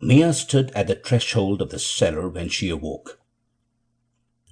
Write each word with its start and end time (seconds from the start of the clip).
Mia 0.00 0.32
stood 0.32 0.70
at 0.72 0.88
the 0.88 0.94
threshold 0.94 1.62
of 1.62 1.70
the 1.70 1.78
cellar 1.78 2.28
when 2.28 2.48
she 2.48 2.68
awoke. 2.68 3.18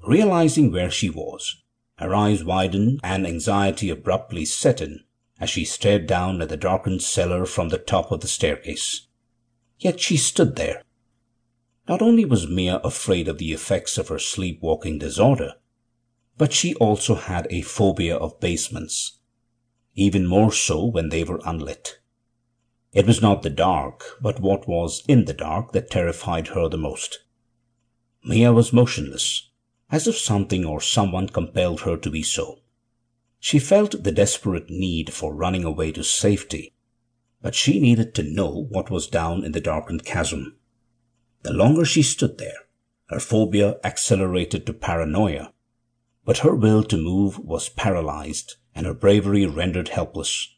Realizing 0.07 0.73
where 0.73 0.91
she 0.91 1.11
was, 1.11 1.63
her 1.97 2.15
eyes 2.15 2.43
widened 2.43 3.01
and 3.03 3.27
anxiety 3.27 3.91
abruptly 3.91 4.45
set 4.45 4.81
in 4.81 5.05
as 5.39 5.51
she 5.51 5.65
stared 5.65 6.07
down 6.07 6.41
at 6.41 6.49
the 6.49 6.57
darkened 6.57 7.03
cellar 7.03 7.45
from 7.45 7.69
the 7.69 7.79
top 7.79 8.11
of 8.11 8.21
the 8.21 8.29
staircase. 8.29 9.07
Yet 9.79 10.01
she 10.01 10.17
stood 10.17 10.57
there. 10.57 10.83
Not 11.87 12.01
only 12.01 12.25
was 12.25 12.49
Mia 12.49 12.77
afraid 12.79 13.29
of 13.29 13.39
the 13.39 13.53
effects 13.53 13.99
of 13.99 14.09
her 14.09 14.19
sleepwalking 14.19 14.99
disorder, 14.99 15.55
but 16.39 16.53
she 16.53 16.75
also 16.77 17.15
had 17.15 17.47
a 17.51 17.61
phobia 17.63 18.17
of 18.17 18.41
basements, 18.41 19.19
even 19.95 20.27
more 20.27 20.53
so 20.53 20.85
when 20.85 21.11
they 21.11 21.23
were 21.23 21.41
unlit. 21.45 21.99
It 22.95 23.09
was 23.09 23.21
not 23.21 23.43
the 23.43 23.51
dark, 23.51 24.05
but 24.23 24.41
what 24.41 24.69
was 24.69 25.03
in 25.09 25.25
the 25.25 25.35
dark 25.35 25.73
that 25.73 25.91
terrified 25.91 26.49
her 26.49 26.69
the 26.69 26.79
most. 26.79 27.25
Mia 28.23 28.53
was 28.53 28.73
motionless, 28.73 29.51
as 29.91 30.07
if 30.07 30.17
something 30.17 30.65
or 30.65 30.81
someone 30.81 31.29
compelled 31.29 31.81
her 31.81 31.97
to 31.97 32.09
be 32.09 32.23
so. 32.23 32.61
She 33.41 33.59
felt 33.59 34.05
the 34.05 34.13
desperate 34.13 34.71
need 34.71 35.13
for 35.13 35.35
running 35.35 35.65
away 35.65 35.91
to 35.91 36.05
safety, 36.05 36.73
but 37.43 37.57
she 37.57 37.81
needed 37.81 38.15
to 38.15 38.23
know 38.23 38.69
what 38.71 38.91
was 38.91 39.09
down 39.09 39.45
in 39.45 39.51
the 39.51 39.61
darkened 39.61 40.05
chasm. 40.05 40.57
The 41.43 41.53
longer 41.53 41.85
she 41.85 42.03
stood 42.03 42.39
there, 42.39 42.69
her 43.07 43.19
phobia 43.21 43.77
accelerated 43.83 44.67
to 44.67 44.73
paranoia, 44.73 45.53
but 46.25 46.39
her 46.39 46.55
will 46.55 46.85
to 46.85 46.97
move 46.97 47.41
was 47.41 47.69
paralyzed 47.69 48.55
and 48.73 48.87
her 48.87 48.95
bravery 48.95 49.47
rendered 49.47 49.89
helpless. 49.89 50.54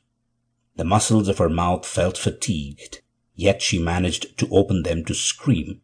The 0.76 0.84
muscles 0.84 1.28
of 1.28 1.38
her 1.38 1.48
mouth 1.48 1.86
felt 1.86 2.18
fatigued, 2.18 3.00
yet 3.34 3.62
she 3.62 3.78
managed 3.78 4.36
to 4.38 4.48
open 4.50 4.82
them 4.82 5.04
to 5.06 5.14
scream, 5.14 5.80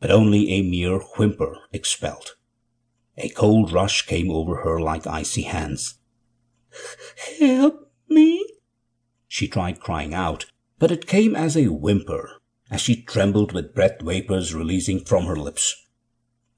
but 0.00 0.10
only 0.10 0.50
a 0.50 0.62
mere 0.62 0.98
whimper 0.98 1.58
expelled. 1.72 2.36
A 3.16 3.28
cold 3.28 3.72
rush 3.72 4.04
came 4.06 4.30
over 4.30 4.62
her 4.62 4.80
like 4.80 5.06
icy 5.06 5.42
hands. 5.42 5.94
Help 7.38 7.90
me! 8.08 8.44
She 9.28 9.48
tried 9.48 9.80
crying 9.80 10.12
out, 10.12 10.46
but 10.78 10.90
it 10.90 11.06
came 11.06 11.36
as 11.36 11.56
a 11.56 11.68
whimper 11.68 12.40
as 12.70 12.80
she 12.80 13.02
trembled 13.02 13.52
with 13.52 13.74
breath 13.74 14.00
vapors 14.02 14.52
releasing 14.52 15.04
from 15.04 15.26
her 15.26 15.36
lips. 15.36 15.86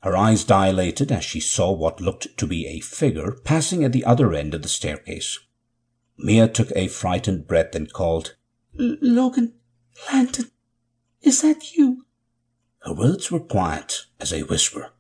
Her 0.03 0.17
eyes 0.17 0.45
dilated 0.45 1.13
as 1.13 1.25
she 1.25 1.41
saw 1.41 1.73
what 1.73 2.01
looked 2.01 2.37
to 2.39 2.47
be 2.47 2.67
a 2.67 2.81
figure 2.81 3.33
passing 3.45 3.85
at 3.85 3.93
the 3.93 4.05
other 4.05 4.33
end 4.33 4.55
of 4.55 4.63
the 4.63 4.69
staircase. 4.69 5.39
Mia 6.19 6.49
took 6.49 6.73
a 6.75 6.89
frightened 6.89 7.47
breath 7.47 7.77
and 7.77 7.93
called, 7.93 8.35
Logan, 8.75 9.55
Landon, 10.13 10.51
is 11.23 11.43
that 11.43 11.77
you? 11.77 12.07
Her 12.81 12.93
words 12.93 13.31
were 13.31 13.41
quiet 13.41 14.07
as 14.19 14.33
a 14.33 14.43
whisper. 14.43 14.91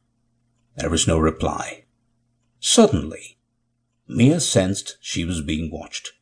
There 0.77 0.91
was 0.91 1.09
no 1.09 1.19
reply. 1.19 1.85
Suddenly, 2.61 3.37
Mia 4.07 4.39
sensed 4.41 4.97
she 5.01 5.25
was 5.25 5.41
being 5.41 5.71
watched. 5.73 6.13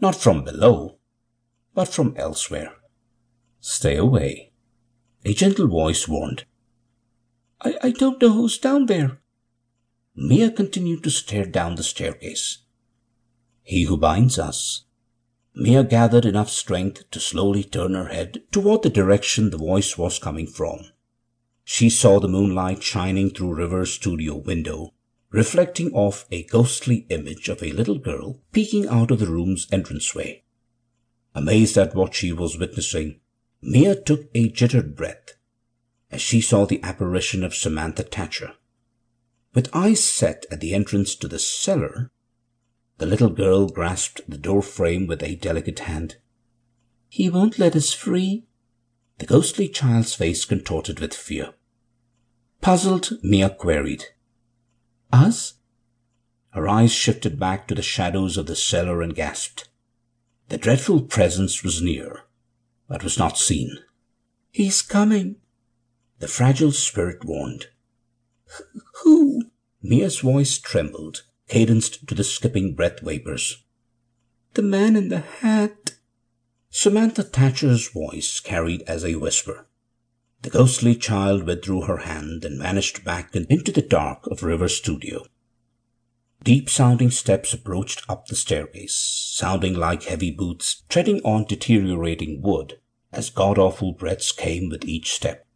Not 0.00 0.16
from 0.16 0.44
below, 0.44 0.98
but 1.72 1.88
from 1.88 2.14
elsewhere. 2.16 2.72
Stay 3.60 3.96
away. 3.96 4.52
A 5.24 5.34
gentle 5.34 5.68
voice 5.68 6.08
warned. 6.08 6.44
I, 7.60 7.76
I 7.82 7.90
don't 7.90 8.20
know 8.20 8.32
who's 8.32 8.58
down 8.58 8.86
there. 8.86 9.18
Mia 10.14 10.50
continued 10.50 11.04
to 11.04 11.10
stare 11.10 11.46
down 11.46 11.76
the 11.76 11.82
staircase. 11.82 12.58
He 13.66 13.82
who 13.82 13.96
binds 13.96 14.38
us. 14.38 14.84
Mia 15.52 15.82
gathered 15.82 16.24
enough 16.24 16.48
strength 16.48 17.10
to 17.10 17.18
slowly 17.18 17.64
turn 17.64 17.94
her 17.94 18.06
head 18.06 18.44
toward 18.52 18.84
the 18.84 18.90
direction 18.90 19.50
the 19.50 19.56
voice 19.56 19.98
was 19.98 20.20
coming 20.20 20.46
from. 20.46 20.84
She 21.64 21.90
saw 21.90 22.20
the 22.20 22.28
moonlight 22.28 22.84
shining 22.84 23.30
through 23.30 23.54
River's 23.54 23.92
studio 23.92 24.36
window 24.36 24.94
reflecting 25.30 25.92
off 25.94 26.26
a 26.30 26.44
ghostly 26.44 27.06
image 27.08 27.48
of 27.48 27.60
a 27.60 27.72
little 27.72 27.98
girl 27.98 28.40
peeking 28.52 28.86
out 28.86 29.10
of 29.10 29.18
the 29.18 29.26
room's 29.26 29.66
entranceway. 29.72 30.44
Amazed 31.34 31.76
at 31.76 31.92
what 31.92 32.14
she 32.14 32.32
was 32.32 32.56
witnessing, 32.56 33.18
Mia 33.60 34.00
took 34.00 34.30
a 34.32 34.48
jittered 34.48 34.94
breath 34.94 35.32
as 36.12 36.22
she 36.22 36.40
saw 36.40 36.64
the 36.66 36.80
apparition 36.84 37.42
of 37.42 37.52
Samantha 37.52 38.04
Thatcher. 38.04 38.54
With 39.54 39.74
eyes 39.74 40.04
set 40.04 40.46
at 40.52 40.60
the 40.60 40.72
entrance 40.72 41.16
to 41.16 41.26
the 41.26 41.40
cellar, 41.40 42.12
the 42.98 43.06
little 43.06 43.28
girl 43.28 43.68
grasped 43.68 44.20
the 44.28 44.38
door 44.38 44.62
frame 44.62 45.06
with 45.06 45.22
a 45.22 45.36
delicate 45.36 45.80
hand. 45.80 46.16
He 47.08 47.28
won't 47.28 47.58
let 47.58 47.76
us 47.76 47.92
free. 47.92 48.46
The 49.18 49.26
ghostly 49.26 49.68
child's 49.68 50.14
face 50.14 50.44
contorted 50.44 51.00
with 51.00 51.14
fear. 51.14 51.54
Puzzled, 52.60 53.12
Mia 53.22 53.50
queried, 53.50 54.04
us? 55.12 55.54
Her 56.50 56.68
eyes 56.68 56.92
shifted 56.92 57.38
back 57.38 57.68
to 57.68 57.74
the 57.74 57.82
shadows 57.82 58.36
of 58.36 58.46
the 58.46 58.56
cellar 58.56 59.02
and 59.02 59.14
gasped. 59.14 59.68
The 60.48 60.58
dreadful 60.58 61.02
presence 61.02 61.62
was 61.62 61.82
near, 61.82 62.22
but 62.88 63.04
was 63.04 63.18
not 63.18 63.36
seen. 63.38 63.78
He's 64.50 64.80
coming, 64.80 65.36
the 66.18 66.28
fragile 66.28 66.72
spirit 66.72 67.24
warned. 67.24 67.66
Who? 69.02 69.42
Mia's 69.82 70.20
voice 70.20 70.58
trembled, 70.58 71.24
cadenced 71.48 72.06
to 72.08 72.14
the 72.14 72.24
skipping 72.24 72.74
breath 72.74 73.00
vapors. 73.00 73.64
The 74.54 74.62
man 74.62 74.96
in 74.96 75.08
the 75.08 75.20
hat. 75.20 75.92
Samantha 76.70 77.22
Thatcher's 77.22 77.88
voice 77.88 78.40
carried 78.40 78.82
as 78.82 79.04
a 79.04 79.16
whisper. 79.16 79.66
The 80.42 80.50
ghostly 80.50 80.94
child 80.94 81.44
withdrew 81.44 81.82
her 81.82 81.98
hand 81.98 82.44
and 82.44 82.60
vanished 82.60 83.04
back 83.04 83.34
into 83.34 83.72
the 83.72 83.82
dark 83.82 84.26
of 84.26 84.42
River's 84.42 84.76
studio. 84.76 85.24
Deep 86.42 86.70
sounding 86.70 87.10
steps 87.10 87.52
approached 87.52 88.02
up 88.08 88.26
the 88.26 88.36
staircase, 88.36 88.94
sounding 88.94 89.74
like 89.74 90.04
heavy 90.04 90.30
boots 90.30 90.82
treading 90.88 91.20
on 91.24 91.44
deteriorating 91.44 92.40
wood 92.42 92.78
as 93.12 93.30
god 93.30 93.58
awful 93.58 93.92
breaths 93.92 94.30
came 94.30 94.68
with 94.68 94.84
each 94.84 95.12
step. 95.12 95.46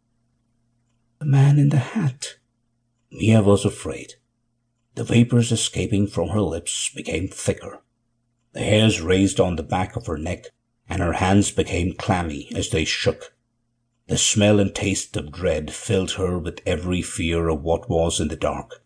The 1.19 1.25
man 1.25 1.59
in 1.59 1.69
the 1.69 1.77
hat. 1.77 2.37
Mia 3.11 3.41
was 3.41 3.63
afraid. 3.63 4.15
The 4.95 5.03
vapors 5.03 5.51
escaping 5.51 6.07
from 6.07 6.29
her 6.29 6.41
lips 6.41 6.91
became 6.93 7.27
thicker. 7.27 7.81
The 8.53 8.59
hairs 8.59 9.01
raised 9.01 9.39
on 9.39 9.55
the 9.55 9.63
back 9.63 9.95
of 9.95 10.07
her 10.07 10.17
neck, 10.17 10.47
and 10.89 11.01
her 11.01 11.13
hands 11.13 11.51
became 11.51 11.93
clammy 11.93 12.51
as 12.55 12.69
they 12.69 12.83
shook. 12.83 13.33
The 14.07 14.17
smell 14.17 14.59
and 14.59 14.75
taste 14.75 15.15
of 15.15 15.31
dread 15.31 15.73
filled 15.73 16.11
her 16.13 16.37
with 16.37 16.59
every 16.65 17.01
fear 17.01 17.47
of 17.47 17.61
what 17.61 17.89
was 17.89 18.19
in 18.19 18.27
the 18.27 18.35
dark. 18.35 18.83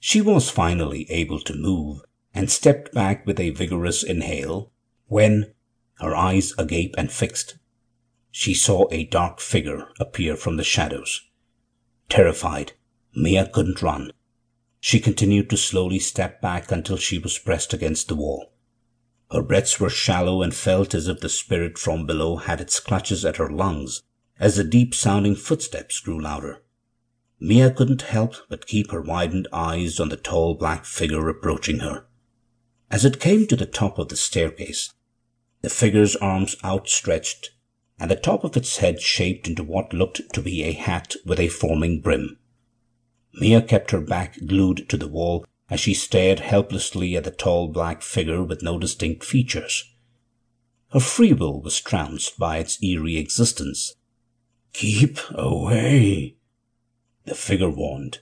She 0.00 0.22
was 0.22 0.48
finally 0.48 1.10
able 1.10 1.40
to 1.40 1.54
move 1.54 2.00
and 2.32 2.50
stepped 2.50 2.94
back 2.94 3.26
with 3.26 3.38
a 3.38 3.50
vigorous 3.50 4.02
inhale 4.02 4.72
when, 5.08 5.52
her 5.98 6.14
eyes 6.14 6.52
agape 6.58 6.94
and 6.96 7.12
fixed, 7.12 7.58
she 8.30 8.54
saw 8.54 8.86
a 8.90 9.04
dark 9.04 9.40
figure 9.40 9.88
appear 9.98 10.36
from 10.36 10.56
the 10.56 10.64
shadows. 10.64 11.22
Terrified, 12.08 12.72
Mia 13.14 13.48
couldn't 13.48 13.82
run. 13.82 14.12
She 14.86 15.00
continued 15.00 15.50
to 15.50 15.56
slowly 15.56 15.98
step 15.98 16.40
back 16.40 16.70
until 16.70 16.96
she 16.96 17.18
was 17.18 17.40
pressed 17.40 17.74
against 17.74 18.06
the 18.06 18.14
wall. 18.14 18.52
Her 19.32 19.42
breaths 19.42 19.80
were 19.80 19.90
shallow 19.90 20.42
and 20.42 20.54
felt 20.54 20.94
as 20.94 21.08
if 21.08 21.18
the 21.18 21.28
spirit 21.28 21.76
from 21.76 22.06
below 22.06 22.36
had 22.36 22.60
its 22.60 22.78
clutches 22.78 23.24
at 23.24 23.38
her 23.38 23.50
lungs 23.50 24.04
as 24.38 24.54
the 24.54 24.62
deep 24.62 24.94
sounding 24.94 25.34
footsteps 25.34 25.98
grew 25.98 26.22
louder. 26.22 26.62
Mia 27.40 27.72
couldn't 27.72 28.02
help 28.02 28.36
but 28.48 28.68
keep 28.68 28.92
her 28.92 29.02
widened 29.02 29.48
eyes 29.52 29.98
on 29.98 30.08
the 30.08 30.16
tall 30.16 30.54
black 30.54 30.84
figure 30.84 31.28
approaching 31.28 31.80
her. 31.80 32.06
As 32.88 33.04
it 33.04 33.18
came 33.18 33.48
to 33.48 33.56
the 33.56 33.66
top 33.66 33.98
of 33.98 34.08
the 34.08 34.16
staircase, 34.16 34.94
the 35.62 35.68
figure's 35.68 36.14
arms 36.14 36.54
outstretched 36.62 37.50
and 37.98 38.08
the 38.08 38.14
top 38.14 38.44
of 38.44 38.56
its 38.56 38.76
head 38.76 39.00
shaped 39.00 39.48
into 39.48 39.64
what 39.64 39.92
looked 39.92 40.32
to 40.32 40.40
be 40.40 40.62
a 40.62 40.70
hat 40.70 41.16
with 41.24 41.40
a 41.40 41.48
foaming 41.48 42.00
brim. 42.00 42.38
Mia 43.38 43.60
kept 43.60 43.90
her 43.90 44.00
back 44.00 44.38
glued 44.46 44.88
to 44.88 44.96
the 44.96 45.08
wall 45.08 45.44
as 45.68 45.80
she 45.80 45.92
stared 45.94 46.40
helplessly 46.40 47.16
at 47.16 47.24
the 47.24 47.30
tall 47.30 47.68
black 47.68 48.02
figure 48.02 48.42
with 48.42 48.62
no 48.62 48.78
distinct 48.78 49.24
features. 49.24 49.84
Her 50.90 51.00
free 51.00 51.32
will 51.32 51.60
was 51.60 51.80
trounced 51.80 52.38
by 52.38 52.58
its 52.58 52.82
eerie 52.82 53.16
existence, 53.16 53.94
Keep 54.72 55.18
away, 55.30 56.36
the 57.24 57.34
figure 57.34 57.70
warned. 57.70 58.20